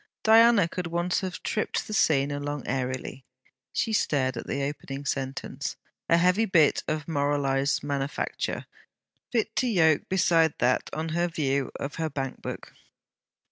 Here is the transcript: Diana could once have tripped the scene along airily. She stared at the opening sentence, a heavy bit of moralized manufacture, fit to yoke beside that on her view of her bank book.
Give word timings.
Diana 0.23 0.67
could 0.67 0.87
once 0.87 1.19
have 1.21 1.43
tripped 1.43 1.85
the 1.85 1.93
scene 1.93 2.31
along 2.31 2.65
airily. 2.65 3.23
She 3.71 3.93
stared 3.93 4.35
at 4.35 4.47
the 4.47 4.63
opening 4.63 5.05
sentence, 5.05 5.75
a 6.09 6.17
heavy 6.17 6.45
bit 6.45 6.81
of 6.87 7.07
moralized 7.07 7.83
manufacture, 7.83 8.65
fit 9.31 9.55
to 9.57 9.67
yoke 9.67 10.09
beside 10.09 10.55
that 10.57 10.89
on 10.91 11.09
her 11.09 11.27
view 11.27 11.69
of 11.79 11.97
her 11.97 12.09
bank 12.09 12.41
book. 12.41 12.73